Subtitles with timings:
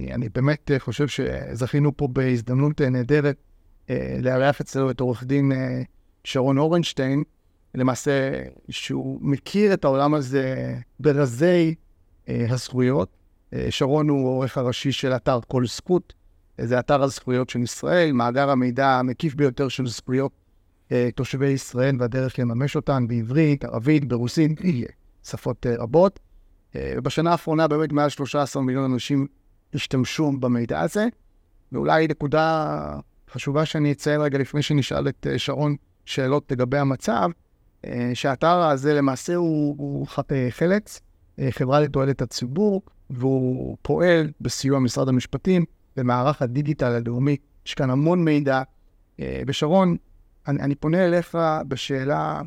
[0.00, 3.36] אני, אני באמת חושב שזכינו פה בהזדמנות נהדרת
[4.22, 5.52] לארח אצלנו את עורך דין
[6.24, 7.22] שרון אורנשטיין,
[7.74, 11.74] למעשה שהוא מכיר את העולם הזה ברזי
[12.28, 13.08] הזכויות.
[13.70, 16.12] שרון הוא העורך הראשי של אתר כל זכות,
[16.60, 20.32] זה אתר הזכויות של ישראל, מאגר המידע המקיף ביותר של זכויות
[21.14, 24.60] תושבי ישראל והדרך לממש אותן בעברית, ערבית, ברוסית,
[25.24, 26.20] שפות רבות.
[26.74, 29.26] ובשנה האחרונה באמת מעל 13 מיליון אנשים
[29.74, 31.06] השתמשו במידע הזה.
[31.72, 32.76] ואולי נקודה
[33.30, 37.30] חשובה שאני אציין רגע לפני שנשאל את שרון שאלות לגבי המצב,
[38.14, 40.06] שהאתר הזה למעשה הוא, הוא
[40.50, 41.00] חלץ,
[41.50, 45.64] חברה לתועלת הציבור, והוא פועל בסיוע משרד המשפטים
[45.96, 47.36] במערך הדיגיטל הלאומי.
[47.66, 48.62] יש כאן המון מידע.
[49.46, 49.96] ושרון,
[50.48, 52.40] אני, אני פונה אליך בשאלה,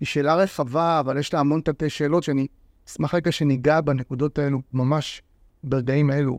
[0.00, 2.46] היא שאלה רחבה, אבל יש לה המון תתי שאלות שאני
[2.88, 5.22] אשמח רגע שניגע בנקודות האלו ממש
[5.64, 6.38] ברגעים האלו.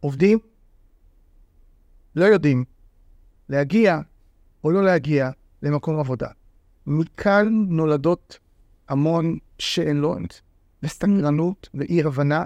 [0.00, 0.38] עובדים
[2.16, 2.64] לא יודעים
[3.48, 4.00] להגיע
[4.64, 5.30] או לא להגיע
[5.62, 6.28] למקום עבודה.
[6.86, 8.38] מכאן נולדות
[8.88, 10.40] המון שאלות
[10.82, 12.44] וסתגרנות ואי הבנה,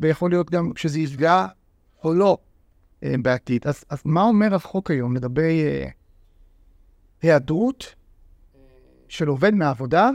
[0.00, 1.46] ויכול להיות גם שזה יפגע
[2.04, 2.38] או לא
[3.02, 3.66] אה, בעתיד.
[3.66, 5.88] אז, אז מה אומר החוק היום לגבי אה,
[7.22, 7.94] היעדרות
[9.08, 10.10] של עובד מהעבודה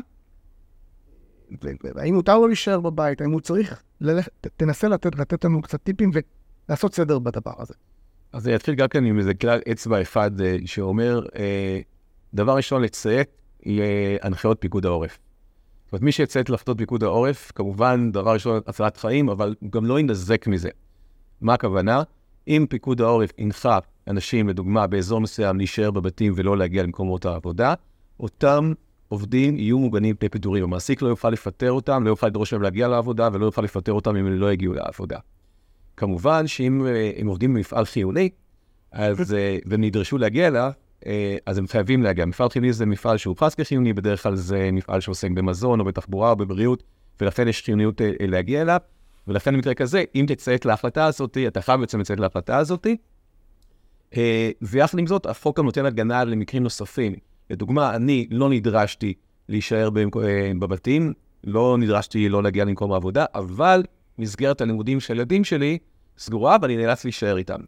[1.96, 6.12] האם מותר לו להישאר בבית, האם הוא צריך ללכת, תנסה לתת, לתת לנו קצת טיפים
[6.70, 7.74] ולעשות סדר בדבר הזה.
[8.34, 11.80] אז אני אתחיל גם כן עם איזה כלל אצבע אחד אה, שאומר, אה,
[12.34, 13.30] דבר ראשון, לציית
[13.66, 15.20] להנחיות פיקוד העורף.
[15.86, 19.86] זאת אומרת, מי שיציית להחלטות פיקוד העורף, כמובן, דבר ראשון, הצלת חיים, אבל הוא גם
[19.86, 20.70] לא ינזק מזה.
[21.42, 22.04] מה הכוונה?
[22.48, 27.74] אם פיקוד העורף הנחה אנשים, לדוגמה, באזור מסוים, להישאר בבתים ולא להגיע למקומות העבודה,
[28.20, 28.74] אותם
[29.08, 30.64] עובדים יהיו מוגנים מפני פיטורים.
[30.64, 34.16] המעסיק לא יוכל לפטר אותם, לא יוכל לדרוש להם להגיע לעבודה, ולא יוכל לפטר אותם
[34.16, 35.18] אם הם לא יגיעו לעבודה.
[35.98, 38.30] כמובן שאם אה, הם עובדים במפעל חיוני,
[38.92, 40.72] אז, אה, והם נדרשו להגיע אליו,
[41.06, 42.26] אה, אז הם חייבים להגיע.
[42.26, 46.36] מפעל חיוני זה מפעל שהוכרז כחיוני, בדרך כלל זה מפעל שעוסק במזון או בתחבורה או
[46.36, 46.84] בבריאות,
[47.22, 48.80] ולכן יש חיוניות להגיע אליו.
[49.28, 52.88] ולכן במקרה כזה, אם תציית להחלטה הזאת, אתה חייב בעצם לציית להחלטה הזאת.
[54.62, 57.14] ויחד עם זאת, החוק גם נותן הגנה למקרים נוספים.
[57.50, 59.14] לדוגמה, אני לא נדרשתי
[59.50, 59.90] להישאר
[60.60, 61.14] בבתים,
[61.44, 63.84] לא נדרשתי לא להגיע למקום העבודה, אבל
[64.18, 65.78] מסגרת הלימודים של הילדים שלי
[66.18, 67.60] סגורה ואני נאלץ להישאר איתם.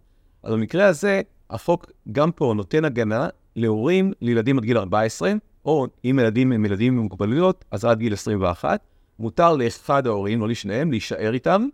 [0.43, 5.33] אז במקרה הזה, החוק גם פה נותן הגנה להורים לילדים עד גיל 14,
[5.65, 8.79] או אם ילדים הם ילדים עם מוגבלויות, אז עד גיל 21.
[9.19, 11.67] מותר לאחד ההורים, לא לשניהם, להישאר איתם,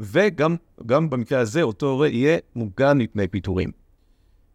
[0.00, 0.56] וגם
[0.86, 3.70] במקרה הזה, אותו הורה יהיה מוגן מפני פיטורים.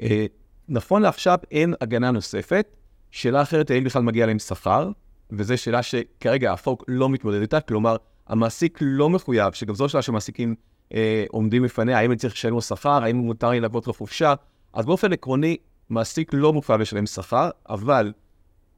[0.01, 0.25] אה,
[0.69, 2.75] נכון לעכשיו אין הגנה נוספת,
[3.11, 4.91] שאלה אחרת, האם בכלל מגיע להם שכר,
[5.31, 7.95] וזו שאלה שכרגע החוק לא מתמודד איתה, כלומר,
[8.29, 10.55] המעסיק לא מחויב, שגם זו שאלה שמעסיקים
[10.93, 14.33] אה, עומדים בפניה, האם אני צריך לשלם לו שכר, האם מותר לי לעבוד לחופשה,
[14.73, 15.57] אז באופן עקרוני,
[15.89, 18.13] מעסיק לא מחויב לשלם שכר, אבל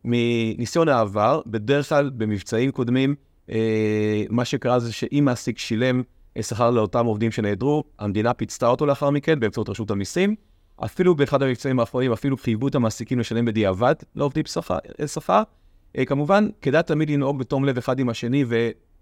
[0.03, 3.16] מניסיון העבר, בדרך כלל במבצעים קודמים,
[3.51, 6.01] אה, מה שקרה זה שאם מעסיק שילם
[6.38, 10.35] אה, שכר לאותם עובדים שנעדרו, המדינה פיצתה אותו לאחר מכן באמצעות רשות המיסים,
[10.85, 14.78] אפילו באחד המבצעים האחרונים, אפילו חייבו את המעסיקים לשלם בדיעבד לעובדים שכר.
[15.97, 18.45] אה, כמובן, כדאי תמיד לנהוג בתום לב אחד עם השני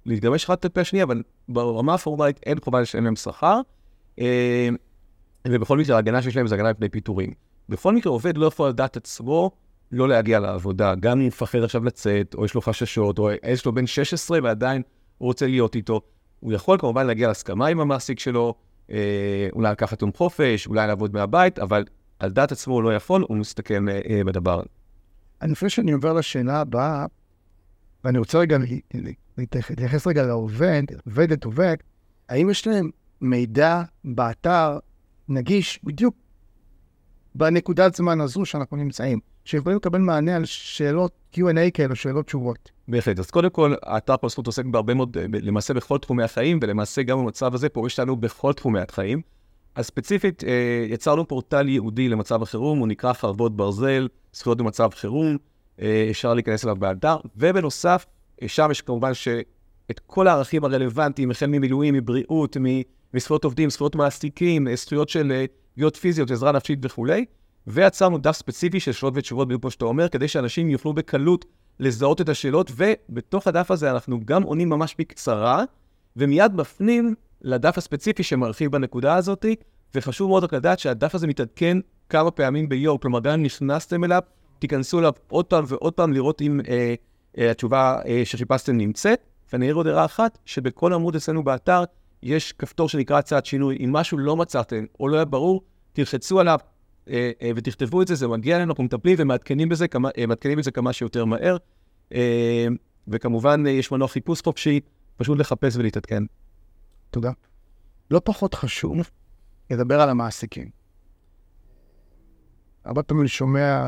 [0.09, 3.61] ולהתגמש אחד כלפי השני, אבל ברמה הפורמלית אין חובה לשלם להם שכר.
[4.19, 4.69] אה,
[5.47, 7.33] ובכל מקרה, ההגנה שיש להם זה הגנה מפני פיטורים.
[7.69, 9.51] בכל מקרה, עובד לא יכול לדעת עצמו
[9.91, 13.73] לא להגיע לעבודה, גם אם מפחד עכשיו לצאת, או יש לו חששות, או יש לו
[13.73, 14.81] בן 16 ועדיין
[15.17, 16.01] הוא רוצה להיות איתו.
[16.39, 18.53] הוא יכול כמובן להגיע להסכמה עם המעסיק שלו,
[18.91, 21.85] אה, אולי לקחת יום חופש, אולי לעבוד מהבית, אבל
[22.19, 24.61] על דעת עצמו הוא לא יכול, הוא מסתכן אה, בדבר.
[25.41, 27.05] אני חושב שאני עובר לשאלה הבאה,
[28.03, 28.57] ואני רוצה רגע
[29.37, 31.75] להתייחס רגע לעובד, עובדת, עובד,
[32.29, 32.89] האם יש להם
[33.21, 34.79] מידע באתר
[35.29, 36.15] נגיש בדיוק
[37.35, 39.19] בנקודת זמן הזו שאנחנו נמצאים?
[39.45, 42.71] שיכולים לקבל מענה על שאלות Q&A כאלו, שאלות תשובות.
[42.87, 43.19] בהחלט.
[43.19, 47.53] אז קודם כל, האתר פרסות עוסק בהרבה מאוד, למעשה בכל תחומי החיים, ולמעשה גם במצב
[47.53, 49.21] הזה פורש לנו בכל תחומי החיים.
[49.75, 55.27] אז ספציפית, אה, יצרנו פורטל ייעודי למצב החירום, הוא נקרא חרבות ברזל, זכויות במצב חירום,
[55.29, 55.37] אה,
[56.09, 58.05] אפשר להיכנס אליו באתר, ובנוסף,
[58.41, 62.57] אה, שם יש כמובן שאת כל הערכים הרלוונטיים, החל ממילואים, מבריאות,
[63.13, 67.25] מזכויות עובדים, זכויות מעסיקים, זכויות של פגיעות פיזיות, עזרה נפשית וכולי.
[67.67, 71.45] ויצרנו דף ספציפי של שאלות ותשובות, בדיוק כמו שאתה אומר, כדי שאנשים יוכלו בקלות
[71.79, 75.63] לזהות את השאלות, ובתוך הדף הזה אנחנו גם עונים ממש בקצרה,
[76.15, 79.45] ומיד מפנים לדף הספציפי שמרחיב בנקודה הזאת,
[79.95, 81.77] וחשוב מאוד רק לדעת שהדף הזה מתעדכן
[82.09, 84.21] כמה פעמים ביום, כלומר, גם אם נכנסתם אליו,
[84.59, 86.93] תיכנסו אליו עוד פעם ועוד פעם לראות אם אה,
[87.37, 89.19] אה, התשובה אה, שחיפשתם נמצאת,
[89.53, 91.83] אראה עוד הערה אחת, שבכל עמוד אצלנו באתר
[92.23, 93.77] יש כפתור שנקרא צעד שינוי.
[93.85, 95.61] אם משהו לא מצאתם או לא היה ברור,
[95.93, 96.59] תלחצו עליו
[97.09, 100.71] אה, אה, ותכתבו את זה, זה מגיע אלינו, אנחנו מטפלים ומעדכנים בזה כמה, אה, בזה
[100.71, 101.57] כמה שיותר מהר.
[102.13, 102.67] אה,
[103.07, 104.79] וכמובן, אה, יש מנוע חיפוש חופשי,
[105.17, 106.23] פשוט לחפש ולהתעדכן.
[107.11, 107.31] תודה.
[108.11, 109.09] לא פחות חשוב
[109.69, 110.69] לדבר על המעסיקים.
[112.85, 113.81] הרבה פעמים אני שומע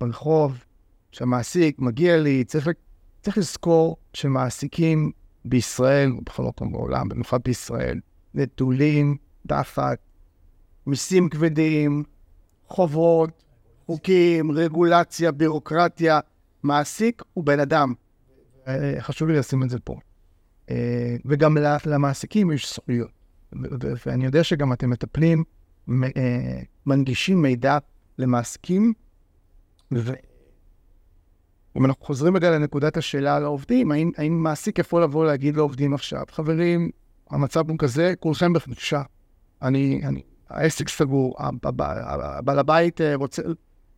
[0.00, 0.64] ברחוב
[1.12, 2.68] שהמעסיק מגיע לי, צריך,
[3.22, 5.10] צריך לזכור שמעסיקים
[5.44, 8.00] בישראל, ובכל מקום בעולם, במיוחד בישראל,
[8.34, 9.16] נטולים
[9.46, 9.98] תחת
[10.86, 12.04] מיסים כבדים,
[12.68, 13.44] חובות,
[13.86, 16.20] חוקים, רגולציה, בירוקרטיה.
[16.62, 17.94] מעסיק הוא בן אדם.
[19.00, 19.96] חשוב לי לשים את זה פה.
[20.70, 21.56] אה, וגם
[21.86, 23.10] למעסיקים יש זכויות.
[24.06, 25.44] ואני יודע שגם אתם מטפלים,
[25.88, 27.78] אה, מנגישים מידע
[28.18, 28.92] למעסיקים,
[29.92, 35.94] ואם אנחנו חוזרים רגע לנקודת השאלה על העובדים, האם, האם מעסיק יכול לבוא להגיד לעובדים
[35.94, 36.90] עכשיו, חברים,
[37.30, 39.02] המצב הוא כזה, כולכם בחופשה.
[39.62, 43.42] אני, אני, העסק סגור, הבעל הבית רוצה...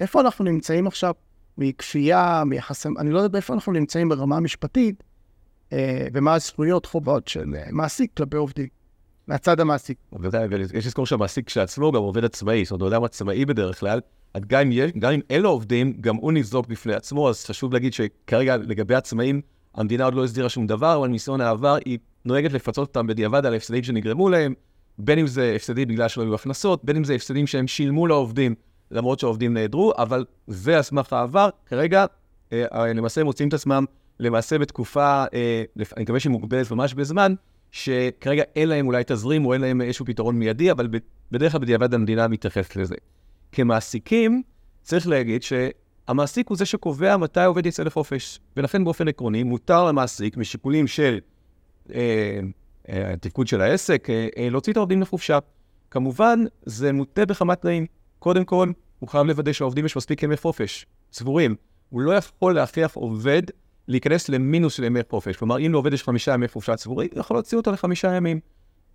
[0.00, 1.14] איפה אנחנו נמצאים עכשיו
[1.58, 2.88] מכפייה, מיחסי...
[2.98, 5.02] אני לא יודע איפה אנחנו נמצאים ברמה המשפטית,
[5.72, 8.68] אה, ומה הזכויות, חובות של אה, מעסיק כלפי עובדים,
[9.26, 9.98] מהצד המעסיק.
[10.12, 14.00] בוודאי, ויש לזכור שהמעסיק כשלעצמו גם עובד עצמאי, זאת אומרת, הוא אדם עצמאי בדרך כלל,
[14.46, 17.72] גם אם, יש, גם אם אין לו עובדים, גם הוא ניזוק בפני עצמו, אז חשוב
[17.72, 19.40] להגיד שכרגע לגבי עצמאים,
[19.74, 23.52] המדינה עוד לא הסדירה שום דבר, אבל ניסיון העבר היא נוהגת לפצות אותם בדיעבד על
[23.52, 24.54] ההפסדים שנגרמו להם,
[24.98, 28.54] בין אם זה הפסדים בגלל שלא היו הכנסות, בין אם זה הפסדים שהם שילמו לעובדים
[28.90, 31.48] למרות שהעובדים נעדרו, אבל זה על סמך העבר.
[31.66, 32.04] כרגע,
[32.52, 33.84] אה, למעשה הם מוצאים את עצמם
[34.20, 35.62] למעשה בתקופה, אה,
[35.96, 37.34] אני מקווה שהיא מוגבלת ממש בזמן,
[37.70, 40.88] שכרגע אין להם אולי תזרים או אין להם איזשהו פתרון מיידי, אבל
[41.32, 42.94] בדרך כלל בדיעבד המדינה מתייחסת לזה.
[43.52, 44.42] כמעסיקים,
[44.82, 50.36] צריך להגיד שהמעסיק הוא זה שקובע מתי העובד יצא לחופש, ולכן באופן עקרוני מותר למעסיק,
[50.36, 51.18] משיקולים של
[51.94, 52.40] אה,
[52.88, 55.38] אה, התפקוד של העסק, אה, אה, להוציא את העובדים לחופשה.
[55.90, 57.86] כמובן, זה מוטה בכמה תנאים.
[58.18, 58.68] קודם כל,
[58.98, 61.54] הוא חייב לוודא שהעובדים יש מספיק ימי חופש, צבורים.
[61.90, 63.42] הוא לא יכול להכריח עובד
[63.88, 65.36] להיכנס למינוס של ימי חופש.
[65.36, 68.40] כלומר, אם לעובד יש חמישה ימי חופשה צבורים, הוא יכול להוציא אותו לחמישה ימים.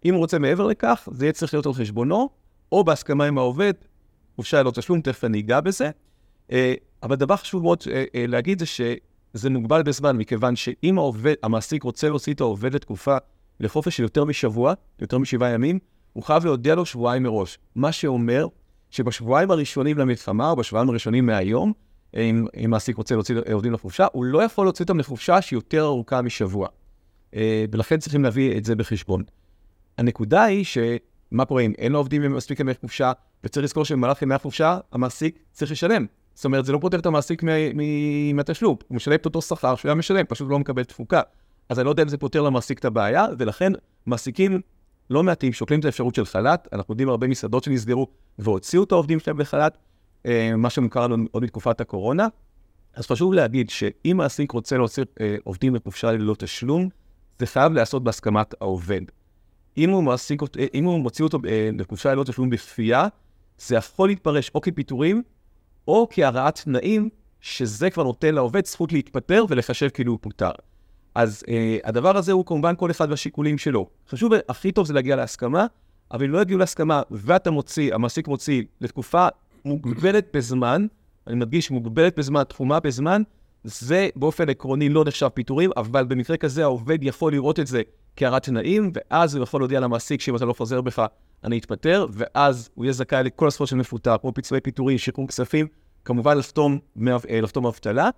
[0.06, 2.30] אם הוא רוצה מעבר לכך, זה יהיה צריך להיות על חשבונו,
[2.71, 3.74] או בהסכמה עם העובד,
[4.38, 5.89] חופשה ללא תשלום, תכף אני אגע בזה.
[6.51, 6.74] אה,
[7.04, 11.84] אבל דבר חשוב מאוד אה, אה, להגיד זה שזה מוגבל בזמן, מכיוון שאם העובד, המעסיק
[11.84, 13.18] רוצה להוציא את העובד לתקופה,
[13.60, 15.80] לחופש של יותר משבוע, יותר משבעה ימים,
[16.13, 17.57] הוא חייב להודיע לו שבועיים מראש.
[17.75, 18.48] מה שאומר
[18.89, 21.74] שבשבועיים הראשונים למלחמה, או בשבועיים הראשונים מהיום,
[22.16, 25.84] אם, אם מעסיק רוצה להוציא עובדים לחופשה, הוא לא יכול להוציא אותם לחופשה שהיא יותר
[25.84, 26.68] ארוכה משבוע.
[27.72, 29.24] ולכן צריכים להביא את זה בחשבון.
[29.98, 30.66] הנקודה היא
[31.29, 33.12] שמה קורה אם אין לו עובדים עם מספיק ימי חופשה,
[33.44, 36.06] וצריך לזכור שבמהלך ימי החופשה, המעסיק צריך לשלם.
[36.35, 37.44] זאת אומרת, זה לא פותר את המעסיק
[38.33, 41.21] מהתשלום, הוא משלם את אותו שכר שהוא היה משלם, פשוט לא מקבל תפוקה.
[41.69, 43.71] אז אני לא יודע אם זה פותר למעסיק את הבעיה, ולכן
[44.06, 44.62] מעסיקים
[45.09, 46.68] לא מעטים שוקלים את האפשרות של חל"ת.
[46.74, 48.07] אנחנו יודעים הרבה מסעדות שנסגרו
[48.39, 49.77] והוציאו את העובדים שלהם לחל"ת,
[50.25, 52.27] אה, מה שמוכר לנו עוד מתקופת הקורונה.
[52.94, 56.89] אז חשוב להגיד שאם מעסיק רוצה להוציא אה, עובדים לחופשה ללא תשלום,
[57.39, 59.01] זה חייב להיעשות בהסכמת העובד.
[59.77, 61.39] אם הוא, מעסיק, אה, אם הוא מוציא אותו
[61.74, 63.07] לחופשה ללא תשלום בכפייה,
[63.57, 65.21] זה יכול להתפרש או כפיטורים,
[65.88, 67.09] או כהרעת תנאים,
[67.41, 70.51] שזה כבר נותן לעובד זכות להתפטר ולחשב כאילו הוא פוטר.
[71.15, 73.89] אז אה, הדבר הזה הוא כמובן כל אחד והשיקולים שלו.
[74.10, 75.65] חשוב, הכי טוב זה להגיע להסכמה,
[76.12, 79.27] אבל אם לא יגיעו להסכמה ואתה מוציא, המעסיק מוציא לתקופה
[79.65, 80.88] מוגבלת בזמן,
[81.27, 83.22] אני מדגיש, מוגבלת בזמן, תחומה בזמן,
[83.63, 87.81] זה באופן עקרוני לא נחשב פיטורים, אבל במקרה כזה העובד יכול לראות את זה
[88.17, 91.05] כהערת תנאים, ואז הוא יכול להודיע למעסיק שאם אתה לא חוזר בך,
[91.43, 95.67] אני אתפטר, ואז הוא יהיה זכאי לכל הזכויות של מפוטר, כמו פיצויי פיטורים, שיקום כספים,
[96.05, 98.09] כמובן לחתום, אה, לחתום אבטלה,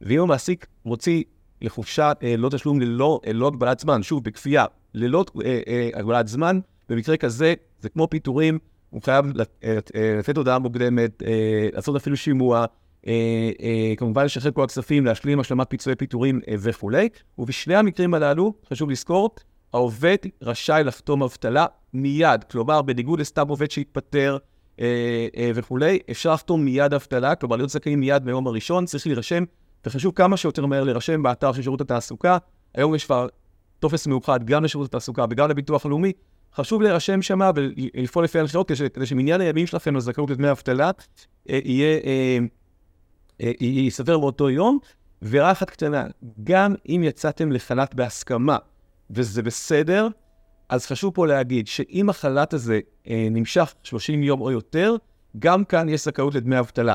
[0.00, 1.22] ואם המעסיק מוציא
[1.62, 5.24] לחופשה אה, לא תשלום ללא, אה, לא הגבלת זמן, שוב, בכפייה, ללא
[5.94, 8.58] הגבלת זמן, במקרה כזה זה כמו פיטורים,
[8.90, 9.26] הוא חייב
[10.18, 11.22] לתת הודעה מוקדמת,
[11.72, 12.64] לעשות אפילו שימוע,
[13.96, 17.08] כמובן לשחרר כל הכספים, להשלים השלמת פיצויי פיטורים אה, וכולי,
[17.38, 19.30] ובשני המקרים הללו, חשוב לזכור,
[19.72, 24.38] העובד רשאי לחתום אבטלה מיד, כלומר, בניגוד לסתם עובד שהתפטר
[24.80, 29.44] אה, אה, וכולי, אפשר לחתום מיד אבטלה, כלומר להיות זכאים מיד מהיום הראשון, צריך להירשם
[29.86, 32.38] וחשוב כמה שיותר מהר להירשם באתר של שירות התעסוקה.
[32.74, 33.26] היום יש כבר
[33.78, 36.12] טופס מיוחד גם לשירות התעסוקה וגם לביטוח הלאומי.
[36.54, 40.90] חשוב להירשם שם ולפעול לפי ההנחיות כדי שמניין הימים שלכם לזכאות לדמי אבטלה
[41.50, 42.38] אה, יהיה, אה, אה,
[43.40, 44.78] ייסבר באותו יום.
[45.22, 46.06] ורק אחת קטנה,
[46.44, 48.56] גם אם יצאתם לחל"ת בהסכמה,
[49.10, 50.08] וזה בסדר,
[50.68, 54.96] אז חשוב פה להגיד שאם החל"ת הזה אה, נמשך 30 יום או יותר,
[55.38, 56.94] גם כאן יש זכאות לדמי אבטלה.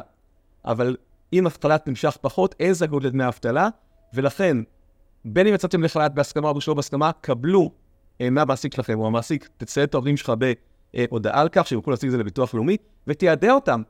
[0.66, 0.98] אבל
[1.34, 3.70] אם החל"ת נמשך פחות, אין זכאות לדמי אבטלה,
[4.14, 4.58] ולכן,
[5.26, 7.72] בין אם יצאתם לחל"ת בהסכמה או שלא בהסכמה, קבלו
[8.22, 10.34] אה, מהמעסיק שלכם, או המעסיק, תציין את העובדים שלך
[10.94, 13.82] בהודעה על כך, שיוכלו להשיג את זה לביטוח לאומי, ותיידע אותם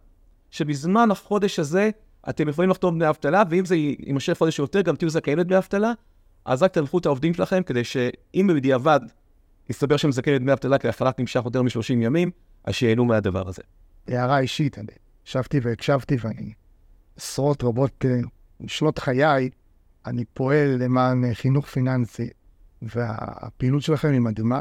[0.51, 1.89] שבזמן החודש הזה
[2.29, 5.93] אתם יכולים לחתום דמי אבטלה, ואם זה יימשך חודש יותר, גם תהיו זכאים לדמי אבטלה,
[6.45, 8.99] אז רק תלכו את העובדים שלכם, כדי שאם בדיעבד
[9.69, 12.31] יסתבר שהם זכאים לדמי אבטלה, כי החל"ת נמשך יותר מ-30 ימים,
[12.63, 13.61] אז שייהנו מהדבר הזה.
[14.07, 14.87] הערה אישית, אני
[15.27, 16.53] ישבתי והקשבתי, ואני
[17.17, 18.19] עשרות רבות, אה,
[18.67, 19.49] שנות חיי,
[20.05, 22.29] אני פועל למען אה, חינוך פיננסי,
[22.81, 24.59] והפעילות שלכם היא מדהימה.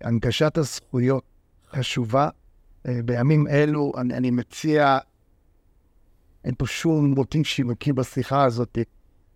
[0.00, 1.24] הנגשת הזכויות
[1.70, 2.28] חשובה.
[2.88, 4.98] אה, בימים אלו אני, אני מציע,
[6.44, 8.78] אין פה שום מוטים שיווקי בשיחה הזאת,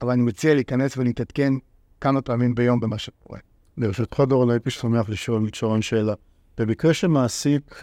[0.02, 1.52] אבל אני מציע להיכנס ולהתעדכן
[2.00, 3.38] כמה פעמים ביום במה שקורה.
[3.78, 6.14] ברשותך, דורון, הייתי שמח לשאול את שרון שאלה.
[6.58, 7.80] במקרה שמעסיק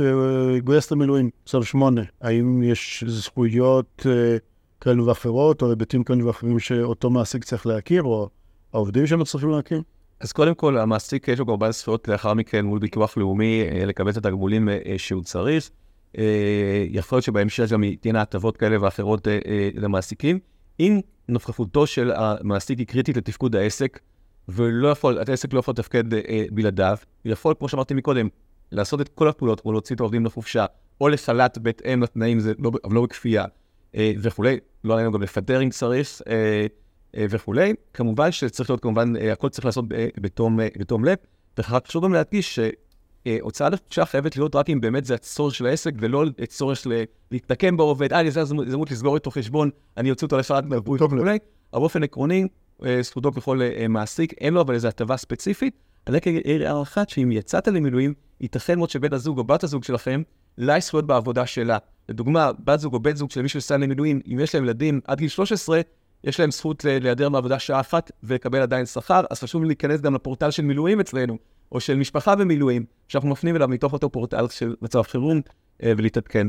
[0.58, 4.38] יגויס למילואים, צו 8, האם יש זכויות אה,
[4.82, 8.30] כאלו ואחרות, או היבטים כאלו ואחרים שאותו מעסיק צריך להכיר, או
[8.74, 9.82] העובדים שהם צריכים להכיר?
[10.20, 14.12] אז קודם כל, המעסיק יש לו כמובן זכויות לאחר מכן מול ביטוח לאומי אה, לקבל
[14.12, 15.70] את התגמולים אה, שהוא צריך.
[16.90, 19.28] יכול להיות שבהמשך גם תהיינה הטבות כאלה ואחרות
[19.74, 20.40] למעסיקים.
[20.80, 24.00] אם נוכחותו של המעסיק היא קריטית לתפקוד העסק,
[24.50, 26.04] ולא יכול, העסק לא יכול לתפקד
[26.52, 28.28] בלעדיו, יכול, כמו שאמרתי מקודם,
[28.72, 30.66] לעשות את כל הפעולות, או להוציא את העובדים לחופשה,
[31.02, 33.46] או לחל"ת בהתאם לתנאים, זה לא, אבל לא בכפייה,
[33.96, 34.58] אה, וכולי.
[34.84, 36.66] לא עלינו גם לפטר אם צריך, אה,
[37.18, 37.74] אה, וכולי.
[37.94, 41.18] כמובן שצריך להיות, כמובן, אה, הכל צריך לעשות אה, בתום, אה, בתום לב.
[41.58, 42.60] וחשוב גם להדגיש
[43.28, 46.88] שהוצאה לחופשה חייבת להיות רק אם באמת זה הצורך של העסק, ולא צורך
[47.32, 51.38] להתנקם בעובד, אה, זה הזדמנות לסגור איתו חשבון, אני אוציא אותו לחל"ת וכולי.
[51.74, 52.48] אבל באופן עקרוני,
[52.86, 55.74] אה, זכותו ככל אה, מעסיק, אין לו אבל איזו הטבה ספציפית.
[56.08, 60.22] אני רק אעיר אחת, שאם יצאת למילואים, ייתכן מאוד שבן הזוג או בת הזוג שלכם,
[60.58, 61.78] לה יש זכויות בעבודה שלה.
[62.10, 65.18] לדוגמה, בת זוג או בן זוג של מישהו שיצא למילואים, אם יש להם ילדים עד
[65.18, 65.82] גיל 13,
[66.24, 70.52] יש להם זכות להיעדר מעבודה שעה אחת ולקבל עדיין שכר, אז חשוב להיכנס גם לפורטל
[70.52, 71.38] של מילואים אצלנו,
[71.72, 75.42] או של משפחה במילואים, שאנחנו מפנים אליו מתוך אותו פורטל של מצב חירום
[75.84, 76.48] אה, ולהתעדכן.